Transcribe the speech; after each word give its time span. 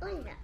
Hola. 0.00 0.38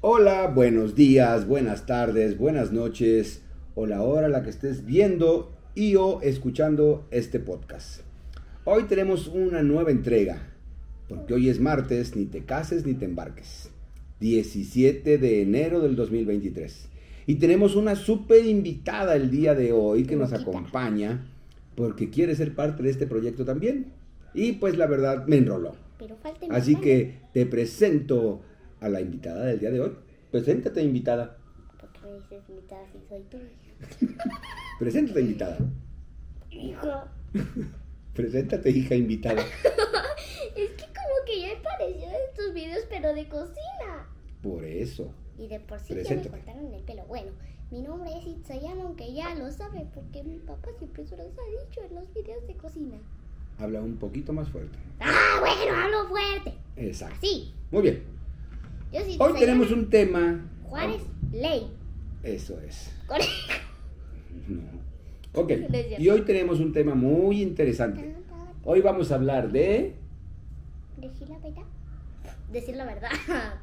Hola, 0.00 0.46
buenos 0.48 0.96
días, 0.96 1.46
buenas 1.46 1.86
tardes, 1.86 2.36
buenas 2.36 2.72
noches 2.72 3.42
o 3.76 3.86
la 3.86 4.02
hora 4.02 4.26
a 4.26 4.30
la 4.30 4.42
que 4.42 4.50
estés 4.50 4.84
viendo 4.84 5.52
y 5.76 5.94
o 5.94 6.20
escuchando 6.22 7.06
este 7.12 7.38
podcast. 7.38 8.00
Hoy 8.64 8.84
tenemos 8.84 9.28
una 9.28 9.62
nueva 9.62 9.92
entrega, 9.92 10.42
porque 11.08 11.34
hoy 11.34 11.48
es 11.48 11.60
martes, 11.60 12.16
ni 12.16 12.24
te 12.26 12.44
cases 12.44 12.84
ni 12.84 12.94
te 12.94 13.04
embarques. 13.04 13.70
17 14.18 15.18
de 15.18 15.42
enero 15.42 15.80
del 15.80 15.94
2023. 15.94 16.88
Y 17.28 17.36
tenemos 17.36 17.76
una 17.76 17.94
súper 17.94 18.44
invitada 18.44 19.14
el 19.14 19.30
día 19.30 19.54
de 19.54 19.70
hoy 19.72 20.02
que 20.02 20.16
nos 20.16 20.32
acompaña 20.32 21.28
porque 21.76 22.10
quiere 22.10 22.34
ser 22.34 22.56
parte 22.56 22.82
de 22.82 22.90
este 22.90 23.06
proyecto 23.06 23.44
también. 23.44 23.92
Y 24.34 24.52
pues 24.54 24.76
la 24.76 24.86
verdad 24.86 25.26
me 25.28 25.36
enroló. 25.36 25.76
Pero 25.96 26.16
Así 26.50 26.74
más 26.74 26.82
que 26.82 27.18
te 27.32 27.46
presento 27.46 28.42
a 28.80 28.88
la 28.88 29.00
invitada 29.00 29.44
del 29.46 29.58
día 29.58 29.70
de 29.70 29.80
hoy. 29.80 29.92
Preséntate, 30.30 30.82
invitada. 30.82 31.38
Porque 31.80 32.00
me 32.00 32.14
dices 32.14 32.42
invitada 32.48 32.86
si 32.92 32.98
soy 33.08 33.20
hija. 33.20 34.28
Preséntate, 34.78 35.20
invitada. 35.20 35.58
Hijo. 36.50 37.04
Preséntate, 38.14 38.70
hija 38.70 38.94
invitada. 38.94 39.42
Es 40.56 40.70
que 40.70 40.84
como 40.84 41.24
que 41.26 41.40
ya 41.42 41.48
apareció 41.58 42.06
en 42.06 42.34
tus 42.34 42.54
videos, 42.54 42.86
pero 42.88 43.12
de 43.12 43.28
cocina. 43.28 44.08
Por 44.42 44.64
eso. 44.64 45.12
Y 45.38 45.48
de 45.48 45.60
por 45.60 45.78
sí 45.80 45.94
ya 46.02 46.16
me 46.16 46.28
cortaron 46.28 46.72
el 46.72 46.82
pelo. 46.82 47.04
Bueno, 47.04 47.32
mi 47.70 47.82
nombre 47.82 48.10
es 48.16 48.26
Itzayama, 48.26 48.84
aunque 48.84 49.12
ya 49.12 49.34
lo 49.34 49.50
sabe, 49.52 49.86
porque 49.94 50.22
mi 50.22 50.38
papá 50.38 50.68
siempre 50.78 51.04
se 51.04 51.14
los 51.18 51.26
ha 51.26 51.64
dicho 51.66 51.82
en 51.82 51.94
los 51.94 52.10
videos 52.14 52.46
de 52.46 52.56
cocina. 52.56 52.96
Habla 53.58 53.82
un 53.82 53.96
poquito 53.96 54.32
más 54.32 54.48
fuerte. 54.48 54.78
Ah, 55.00 55.40
bueno, 55.40 55.78
hablo 55.78 56.08
fuerte. 56.08 56.54
Exacto. 56.76 57.16
Así. 57.18 57.52
Muy 57.70 57.82
bien. 57.82 58.15
Yo 58.92 59.00
sí. 59.00 59.16
Hoy 59.18 59.38
tenemos 59.38 59.70
un 59.70 59.90
tema. 59.90 60.48
Juárez, 60.64 61.02
ley. 61.32 61.70
Eso 62.22 62.60
es. 62.60 62.92
No. 64.48 64.62
Ok. 65.32 65.52
Y 65.98 66.08
hoy 66.08 66.20
tenemos 66.20 66.60
un 66.60 66.72
tema 66.72 66.94
muy 66.94 67.42
interesante. 67.42 68.14
Hoy 68.64 68.80
vamos 68.80 69.10
a 69.10 69.16
hablar 69.16 69.50
de. 69.50 69.94
¿Decir 70.98 71.28
la 71.28 71.38
verdad? 71.38 71.62
Decir 72.52 72.76
la 72.76 72.84
verdad. 72.84 73.10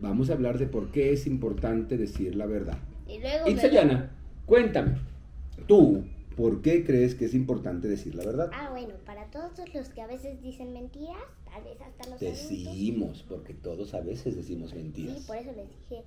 Vamos 0.00 0.30
a 0.30 0.32
hablar 0.32 0.58
de 0.58 0.66
por 0.66 0.90
qué 0.90 1.12
es 1.12 1.26
importante 1.26 1.98
decir 1.98 2.34
la 2.34 2.46
verdad. 2.46 2.78
Y 3.06 3.18
luego. 3.20 3.48
Itzayana, 3.48 4.10
cuéntame. 4.46 4.96
Tú, 5.66 6.04
¿por 6.40 6.62
qué 6.62 6.84
crees 6.84 7.14
que 7.14 7.26
es 7.26 7.34
importante 7.34 7.86
decir 7.86 8.14
la 8.14 8.24
verdad? 8.24 8.50
Ah, 8.54 8.68
bueno, 8.70 8.94
para 9.04 9.26
todos 9.26 9.50
los 9.74 9.88
que 9.90 10.00
a 10.00 10.06
veces 10.06 10.40
dicen 10.42 10.72
mentiras, 10.72 11.22
tal 11.44 11.62
vez 11.64 11.78
hasta 11.82 12.08
los 12.08 12.22
adultos. 12.22 12.48
Decimos, 12.48 13.24
porque 13.28 13.52
todos 13.54 13.92
a 13.94 14.00
veces 14.00 14.36
decimos 14.36 14.70
Sí, 14.70 14.76
mentiras. 14.76 15.18
por 15.26 15.36
eso 15.36 15.52
les 15.52 15.68
dije. 15.68 16.02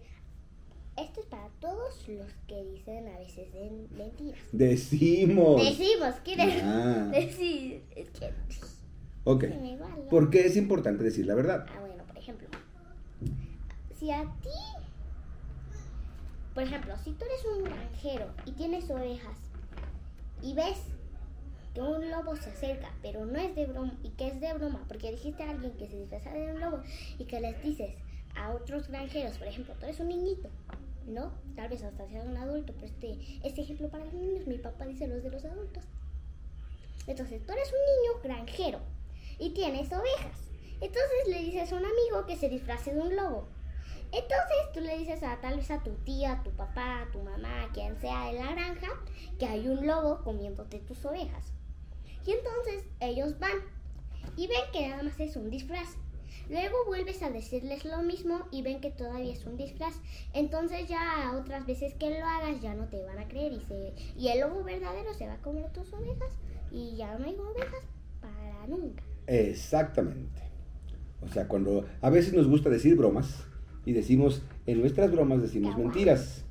Esto 0.98 1.22
es 1.22 1.26
para 1.28 1.48
todos 1.60 2.08
los 2.08 2.32
que 2.48 2.64
dicen 2.66 3.08
a 3.08 3.18
veces 3.20 3.48
en 3.54 3.88
mentiras. 3.98 4.40
Decimos. 4.52 5.62
Decimos, 5.62 6.16
¿quieres 6.24 6.62
Ah, 6.64 7.10
decir? 7.14 7.84
Es 7.96 8.10
que. 8.10 8.32
ok. 9.24 9.46
¿Por 10.10 10.30
qué 10.30 10.46
es 10.48 10.58
importante 10.58 11.04
decir 11.04 11.26
la 11.28 11.36
verdad? 11.36 11.66
Ah, 11.70 11.80
bueno, 11.80 12.04
por 12.08 12.18
ejemplo. 12.18 12.48
Si 14.00 14.10
a 14.12 14.22
ti. 14.42 14.50
Por 16.54 16.64
ejemplo, 16.64 16.94
si 17.04 17.12
tú 17.14 17.26
eres 17.26 17.46
un 17.58 17.64
granjero 17.64 18.28
y 18.46 18.52
tienes 18.52 18.90
ovejas 18.92 19.38
y 20.44 20.54
ves 20.54 20.78
que 21.74 21.82
un 21.82 22.12
lobo 22.12 22.36
se 22.36 22.52
acerca, 22.52 22.92
pero 23.02 23.26
no 23.26 23.40
es 23.40 23.56
de 23.56 23.66
broma 23.66 23.98
y 24.04 24.10
que 24.10 24.28
es 24.28 24.40
de 24.40 24.54
broma, 24.54 24.84
porque 24.88 25.12
dijiste 25.12 25.42
a 25.42 25.50
alguien 25.50 25.76
que 25.78 25.88
se 25.88 25.98
disfraza 25.98 26.32
de 26.32 26.52
un 26.52 26.60
lobo 26.60 26.82
y 27.18 27.26
que 27.26 27.40
les 27.40 27.64
dices 27.64 27.96
a 28.36 28.52
otros 28.52 28.90
granjeros, 28.90 29.38
por 29.38 29.48
ejemplo, 29.48 29.74
tú 29.80 29.86
eres 29.86 30.00
un 30.00 30.10
niñito, 30.10 30.50
¿no? 31.08 31.32
Tal 31.56 31.70
vez 31.70 31.84
hasta 31.84 32.08
seas 32.10 32.28
un 32.28 32.38
adulto, 32.38 32.74
pero 32.74 32.86
este, 32.86 33.18
este 33.44 33.62
ejemplo 33.62 33.90
para 33.90 34.06
los 34.06 34.14
niños, 34.14 34.46
mi 34.46 34.58
papá 34.58 34.86
dice 34.86 35.08
los 35.08 35.24
de 35.24 35.32
los 35.32 35.46
adultos. 35.46 35.84
Entonces, 37.08 37.46
tú 37.46 37.52
eres 37.54 37.72
un 37.72 37.80
niño 37.80 38.22
granjero 38.24 38.80
y 39.40 39.52
tienes 39.52 39.92
ovejas. 39.92 40.52
Entonces 40.82 41.28
le 41.28 41.40
dices 41.40 41.72
a 41.72 41.76
un 41.76 41.86
amigo 41.86 42.26
que 42.28 42.36
se 42.36 42.50
disfrace 42.50 42.94
de 42.94 43.00
un 43.00 43.16
lobo. 43.16 43.48
Entonces 44.14 44.72
tú 44.74 44.80
le 44.82 44.98
dices 45.00 45.24
a 45.24 45.42
tal 45.42 45.58
vez 45.58 45.72
a 45.72 45.82
tu 45.82 45.92
tía, 46.06 46.34
a 46.34 46.44
tu 46.44 46.52
papá, 46.52 47.02
a 47.02 47.12
tu 47.12 47.20
mamá, 47.24 47.64
a 47.64 47.72
quien 47.74 48.00
sea 48.00 48.28
de 48.28 48.34
la 48.34 48.52
granja, 48.52 48.90
que 49.40 49.48
hay 49.48 49.68
un 49.68 49.88
lobo 49.88 50.22
comiéndote 50.24 50.80
tus 50.80 51.04
ovejas. 51.04 51.52
Y 52.26 52.32
entonces 52.32 52.84
ellos 53.00 53.40
van 53.40 53.58
y 54.38 54.48
ven 54.48 54.62
que 54.72 54.88
nada 54.88 55.04
más 55.04 55.20
es 55.20 55.36
un 55.36 55.50
disfraz. 55.50 55.98
Luego 56.50 56.86
vuelves 56.86 57.24
a 57.24 57.32
decirles 57.32 57.86
lo 57.86 58.02
mismo 58.04 58.46
y 58.52 58.62
ven 58.62 58.82
que 58.82 58.92
todavía 58.92 59.34
es 59.34 59.46
un 59.46 59.58
disfraz. 59.58 59.96
Entonces 60.34 60.88
ya 60.88 61.34
otras 61.36 61.66
veces 61.66 61.96
que 61.96 62.10
lo 62.10 62.26
hagas 62.26 62.62
ya 62.62 62.76
no 62.76 62.88
te 62.90 63.04
van 63.04 63.18
a 63.18 63.28
creer 63.28 63.54
y, 63.54 63.62
se, 63.62 63.94
y 64.18 64.28
el 64.28 64.42
lobo 64.42 64.64
verdadero 64.64 65.14
se 65.14 65.26
va 65.26 65.34
a 65.34 65.42
comer 65.42 65.72
tus 65.72 65.92
ovejas 65.94 66.34
y 66.72 66.96
ya 66.98 67.18
no 67.18 67.26
hay 67.26 67.36
ovejas 67.36 67.84
para 68.22 68.68
nunca. 68.68 69.04
Exactamente. 69.26 70.42
O 71.22 71.28
sea, 71.30 71.48
cuando 71.48 71.86
a 72.02 72.10
veces 72.10 72.34
nos 72.34 72.48
gusta 72.48 72.70
decir 72.70 72.96
bromas 72.96 73.46
y 73.86 73.94
decimos, 73.94 74.42
en 74.66 74.80
nuestras 74.80 75.12
bromas 75.12 75.42
decimos 75.42 75.78
mentiras. 75.78 76.44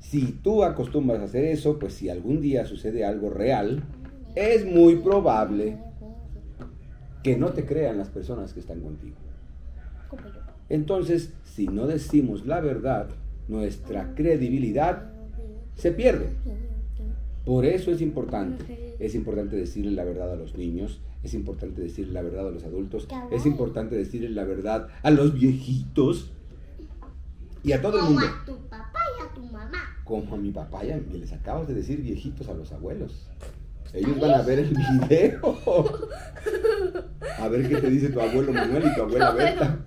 Si 0.00 0.26
tú 0.42 0.64
acostumbras 0.64 1.20
a 1.20 1.24
hacer 1.24 1.44
eso, 1.44 1.78
pues 1.78 1.94
si 1.94 2.08
algún 2.08 2.40
día 2.40 2.64
sucede 2.64 3.04
algo 3.04 3.30
real, 3.30 3.82
es 4.34 4.64
muy 4.64 4.96
probable 4.96 5.76
que 7.22 7.36
no 7.36 7.50
te 7.50 7.66
crean 7.66 7.98
las 7.98 8.08
personas 8.08 8.52
que 8.52 8.60
están 8.60 8.80
contigo. 8.80 9.16
Entonces, 10.68 11.32
si 11.44 11.66
no 11.66 11.86
decimos 11.86 12.46
la 12.46 12.60
verdad, 12.60 13.08
nuestra 13.48 14.14
credibilidad 14.14 15.10
se 15.74 15.92
pierde. 15.92 16.28
Por 17.44 17.64
eso 17.64 17.90
es 17.90 18.00
importante. 18.00 18.94
Es 18.98 19.14
importante 19.14 19.56
decirle 19.56 19.92
la 19.92 20.04
verdad 20.04 20.32
a 20.32 20.36
los 20.36 20.56
niños, 20.56 21.00
es 21.22 21.34
importante 21.34 21.80
decirle 21.80 22.12
la 22.12 22.22
verdad 22.22 22.48
a 22.48 22.50
los 22.50 22.64
adultos, 22.64 23.08
es 23.30 23.46
importante 23.46 23.96
decirle 23.96 24.30
la 24.30 24.44
verdad 24.44 24.88
a 25.02 25.10
los 25.10 25.34
viejitos 25.34 26.32
y 27.64 27.72
a 27.72 27.82
todo 27.82 27.94
el 27.98 28.04
Como 28.04 28.12
mundo. 28.20 28.26
a 28.26 28.44
tu 28.44 28.56
papá 28.68 28.98
y 29.18 29.22
a 29.26 29.34
tu 29.34 29.42
mamá. 29.42 29.78
Como 30.04 30.34
a 30.34 30.38
mi 30.38 30.50
papá 30.52 30.84
y 30.84 30.92
a 30.92 30.96
mí, 30.96 31.18
les 31.18 31.32
acabas 31.32 31.66
de 31.68 31.74
decir 31.74 32.00
viejitos 32.02 32.48
a 32.48 32.54
los 32.54 32.72
abuelos. 32.72 33.28
Ellos 33.92 34.20
van 34.20 34.32
a 34.32 34.42
ver 34.42 34.58
el 34.60 34.74
video. 34.74 35.84
A 37.38 37.48
ver 37.48 37.68
qué 37.68 37.76
te 37.76 37.90
dice 37.90 38.08
tu 38.10 38.20
abuelo 38.20 38.52
Manuel 38.52 38.84
y 38.90 38.94
tu 38.94 39.02
abuela 39.02 39.30
No, 39.30 39.36
Berta. 39.36 39.78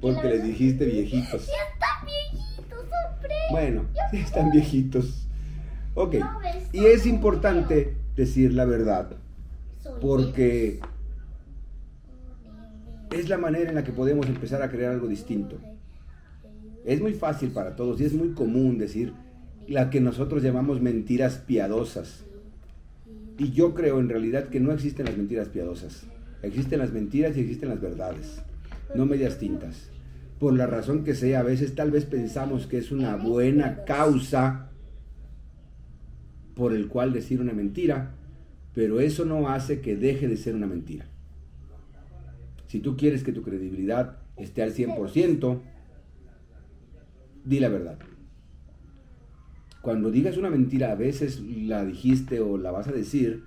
Porque 0.00 0.28
les 0.28 0.44
dijiste 0.44 0.84
viejitos. 0.84 1.46
Ya 1.46 1.52
están 1.72 2.06
viejitos, 2.06 2.78
hombre. 2.80 3.34
Bueno, 3.50 3.84
sí 4.10 4.16
están 4.18 4.50
viejitos. 4.50 5.26
Ok. 5.94 6.14
No 6.16 6.40
Y 6.72 6.84
es 6.86 7.06
importante 7.06 7.96
decir 8.16 8.52
la 8.52 8.64
verdad. 8.66 9.10
Porque 10.00 10.80
es 13.10 13.28
la 13.28 13.38
manera 13.38 13.68
en 13.68 13.74
la 13.74 13.84
que 13.84 13.92
podemos 13.92 14.26
empezar 14.26 14.62
a 14.62 14.70
crear 14.70 14.92
algo 14.92 15.06
distinto. 15.06 15.58
Es 16.84 17.00
muy 17.00 17.14
fácil 17.14 17.50
para 17.50 17.76
todos 17.76 18.00
y 18.00 18.04
es 18.04 18.12
muy 18.12 18.32
común 18.32 18.78
decir 18.78 19.14
la 19.68 19.90
que 19.90 20.00
nosotros 20.00 20.42
llamamos 20.42 20.80
mentiras 20.80 21.38
piadosas. 21.38 22.24
Y 23.38 23.52
yo 23.52 23.74
creo 23.74 24.00
en 24.00 24.08
realidad 24.08 24.48
que 24.48 24.60
no 24.60 24.72
existen 24.72 25.06
las 25.06 25.16
mentiras 25.16 25.48
piadosas. 25.48 26.04
Existen 26.42 26.78
las 26.78 26.92
mentiras 26.92 27.36
y 27.36 27.40
existen 27.40 27.70
las 27.70 27.80
verdades. 27.80 28.42
No 28.94 29.06
medias 29.06 29.38
tintas. 29.38 29.88
Por 30.38 30.54
la 30.54 30.66
razón 30.66 31.04
que 31.04 31.14
sea, 31.14 31.40
a 31.40 31.44
veces 31.44 31.74
tal 31.74 31.90
vez 31.90 32.04
pensamos 32.04 32.66
que 32.66 32.78
es 32.78 32.92
una 32.92 33.16
buena 33.16 33.84
causa 33.84 34.70
por 36.54 36.72
el 36.72 36.88
cual 36.88 37.12
decir 37.12 37.40
una 37.40 37.52
mentira, 37.52 38.14
pero 38.74 39.00
eso 39.00 39.24
no 39.24 39.48
hace 39.48 39.80
que 39.80 39.96
deje 39.96 40.28
de 40.28 40.36
ser 40.36 40.54
una 40.54 40.66
mentira. 40.66 41.06
Si 42.66 42.80
tú 42.80 42.96
quieres 42.96 43.22
que 43.22 43.32
tu 43.32 43.42
credibilidad 43.42 44.18
esté 44.36 44.62
al 44.62 44.74
100%, 44.74 45.60
di 47.44 47.60
la 47.60 47.68
verdad. 47.68 47.98
Cuando 49.80 50.10
digas 50.10 50.36
una 50.38 50.50
mentira, 50.50 50.90
a 50.90 50.96
veces 50.96 51.40
la 51.40 51.84
dijiste 51.84 52.40
o 52.40 52.56
la 52.56 52.70
vas 52.70 52.88
a 52.88 52.92
decir, 52.92 53.44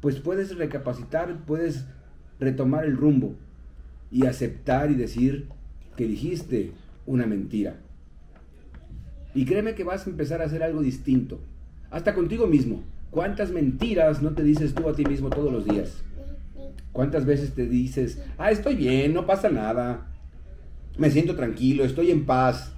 pues 0.00 0.20
puedes 0.20 0.56
recapacitar, 0.56 1.44
puedes 1.46 1.86
retomar 2.38 2.84
el 2.84 2.96
rumbo 2.96 3.34
y 4.10 4.26
aceptar 4.26 4.90
y 4.90 4.94
decir 4.94 5.48
que 5.96 6.06
dijiste 6.06 6.72
una 7.06 7.26
mentira. 7.26 7.80
Y 9.34 9.46
créeme 9.46 9.74
que 9.74 9.82
vas 9.82 10.06
a 10.06 10.10
empezar 10.10 10.42
a 10.42 10.44
hacer 10.44 10.62
algo 10.62 10.82
distinto, 10.82 11.40
hasta 11.90 12.14
contigo 12.14 12.46
mismo. 12.46 12.82
¿Cuántas 13.14 13.52
mentiras 13.52 14.22
no 14.22 14.34
te 14.34 14.42
dices 14.42 14.74
tú 14.74 14.88
a 14.88 14.92
ti 14.92 15.04
mismo 15.04 15.30
todos 15.30 15.52
los 15.52 15.64
días? 15.64 16.02
¿Cuántas 16.90 17.24
veces 17.24 17.54
te 17.54 17.64
dices, 17.64 18.20
ah, 18.38 18.50
estoy 18.50 18.74
bien, 18.74 19.14
no 19.14 19.24
pasa 19.24 19.48
nada, 19.50 20.08
me 20.98 21.12
siento 21.12 21.36
tranquilo, 21.36 21.84
estoy 21.84 22.10
en 22.10 22.26
paz? 22.26 22.72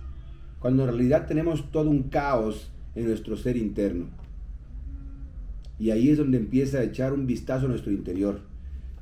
Cuando 0.60 0.82
en 0.82 0.90
realidad 0.90 1.26
tenemos 1.26 1.72
todo 1.72 1.88
un 1.88 2.10
caos 2.10 2.70
en 2.94 3.06
nuestro 3.06 3.38
ser 3.38 3.56
interno. 3.56 4.08
Y 5.78 5.90
ahí 5.90 6.10
es 6.10 6.18
donde 6.18 6.36
empieza 6.36 6.80
a 6.80 6.82
echar 6.82 7.14
un 7.14 7.26
vistazo 7.26 7.64
a 7.64 7.70
nuestro 7.70 7.90
interior. 7.90 8.40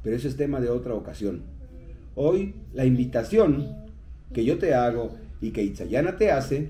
Pero 0.05 0.15
eso 0.15 0.29
es 0.29 0.37
tema 0.37 0.61
de 0.61 0.69
otra 0.69 0.95
ocasión. 0.95 1.43
Hoy 2.15 2.55
la 2.75 2.85
invitación 2.85 3.75
que 4.33 4.45
yo 4.45 4.59
te 4.59 4.73
hago 4.73 5.17
y 5.41 5.51
que 5.51 5.65
Itzayana 5.65 6.17
te 6.17 6.31
hace 6.31 6.69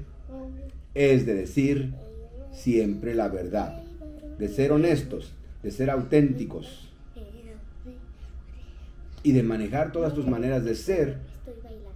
es 0.95 1.27
de 1.27 1.35
decir 1.35 1.93
siempre 2.51 3.15
la 3.15 3.29
verdad, 3.29 3.84
de 4.39 4.49
ser 4.49 4.73
honestos, 4.73 5.33
de 5.63 5.71
ser 5.71 5.91
auténticos 5.91 6.91
y 9.23 9.33
de 9.33 9.43
manejar 9.43 9.93
todas 9.93 10.15
tus 10.15 10.27
maneras 10.27 10.65
de 10.65 10.75
ser 10.75 11.19
Estoy 11.39 11.55
bailando. 11.63 11.91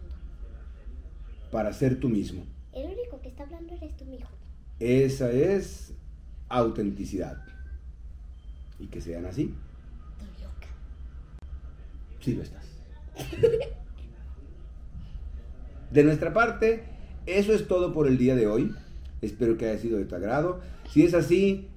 para 1.51 1.73
ser 1.73 2.01
tú 2.01 2.09
mismo. 2.09 2.45
El 2.73 2.87
único 2.87 3.21
que 3.21 3.29
está 3.29 3.43
hablando 3.43 3.75
eres 3.75 3.97
tú, 3.97 4.05
mijo. 4.07 4.29
Esa 4.81 5.31
es 5.31 5.93
autenticidad. 6.49 7.43
Y 8.79 8.87
que 8.87 9.01
sean 9.01 9.27
así, 9.27 9.53
Estoy 10.21 10.45
loca. 10.45 10.69
sí 12.21 12.35
lo 12.35 12.43
estás. 12.43 12.65
De 15.91 16.05
nuestra 16.05 16.33
parte, 16.35 16.85
eso 17.27 17.53
es 17.55 17.67
todo 17.67 17.93
por 17.95 18.07
el 18.07 18.19
día 18.19 18.37
de 18.37 18.47
hoy. 18.47 18.75
Espero 19.23 19.57
que 19.57 19.69
haya 19.69 19.79
sido 19.81 19.99
de 19.99 20.05
tu 20.05 20.15
agrado. 20.15 20.61
Si 20.91 21.03
es 21.03 21.15
así, 21.15 21.69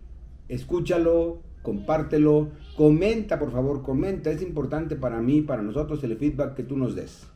escúchalo, 0.56 1.42
compártelo, 1.62 2.50
comenta, 2.76 3.40
por 3.40 3.52
favor, 3.52 3.82
comenta. 3.82 4.30
Es 4.32 4.42
importante 4.42 4.96
para 4.96 5.22
mí, 5.22 5.42
para 5.42 5.62
nosotros, 5.62 6.04
el 6.04 6.18
feedback 6.18 6.56
que 6.56 6.64
tú 6.64 6.78
nos 6.78 6.96
des. 6.96 7.28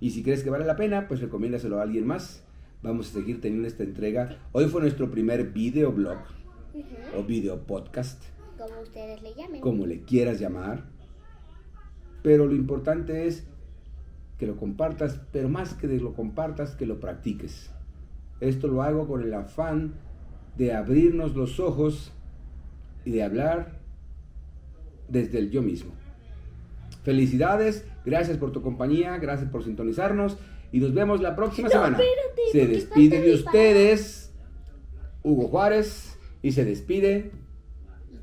Y 0.00 0.10
si 0.10 0.22
crees 0.22 0.42
que 0.42 0.50
vale 0.50 0.66
la 0.66 0.76
pena, 0.76 1.08
pues 1.08 1.20
recomiéndaselo 1.20 1.78
a 1.78 1.82
alguien 1.82 2.06
más. 2.06 2.44
Vamos 2.82 3.10
a 3.10 3.14
seguir 3.14 3.40
teniendo 3.40 3.66
esta 3.66 3.82
entrega. 3.82 4.38
Hoy 4.52 4.66
fue 4.66 4.82
nuestro 4.82 5.10
primer 5.10 5.52
videoblog 5.52 6.18
Ujú. 6.74 7.18
o 7.18 7.22
video 7.24 7.60
podcast, 7.66 8.22
Como 8.58 8.80
ustedes 8.82 9.22
le 9.22 9.32
llamen. 9.34 9.60
como 9.62 9.86
le 9.86 10.02
quieras 10.02 10.38
llamar. 10.38 10.84
Pero 12.22 12.46
lo 12.46 12.54
importante 12.54 13.26
es 13.26 13.46
que 14.38 14.46
lo 14.46 14.56
compartas, 14.56 15.20
pero 15.32 15.48
más 15.48 15.72
que 15.74 15.86
de 15.86 15.98
lo 16.00 16.12
compartas, 16.12 16.74
que 16.74 16.84
lo 16.84 17.00
practiques. 17.00 17.70
Esto 18.40 18.68
lo 18.68 18.82
hago 18.82 19.06
con 19.08 19.22
el 19.22 19.32
afán 19.32 19.94
de 20.58 20.74
abrirnos 20.74 21.34
los 21.36 21.58
ojos 21.60 22.12
y 23.04 23.10
de 23.10 23.22
hablar 23.22 23.80
desde 25.08 25.38
el 25.38 25.50
yo 25.50 25.62
mismo. 25.62 25.92
Felicidades, 27.02 27.84
gracias 28.04 28.38
por 28.38 28.52
tu 28.52 28.62
compañía, 28.62 29.18
gracias 29.18 29.50
por 29.50 29.62
sintonizarnos 29.64 30.38
y 30.72 30.80
nos 30.80 30.94
vemos 30.94 31.20
la 31.20 31.36
próxima 31.36 31.68
No, 31.68 31.72
semana. 31.72 31.98
espérate, 31.98 32.42
se 32.52 32.66
despide 32.66 33.20
de 33.20 33.34
ustedes 33.34 34.32
Hugo 35.22 35.48
Juárez 35.48 36.18
y 36.42 36.52
se 36.52 36.64
despide 36.64 37.30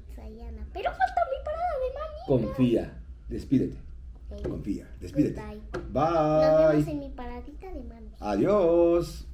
Itzayana. 0.09 0.67
Pero 0.73 0.89
falta 0.89 1.21
mi 1.31 1.45
parada 1.45 1.63
de. 1.79 2.27
Confía, 2.27 3.01
despídete, 3.29 3.77
confía, 4.47 4.89
despídete. 4.99 5.41
Goodbye. 5.41 5.61
Nos 5.73 6.71
vemos 6.73 6.85
Bye. 6.85 6.93
en 6.93 6.99
mi 6.99 7.09
paradita 7.09 7.71
de 7.73 7.83
manos. 7.83 8.13
Adiós. 8.19 9.27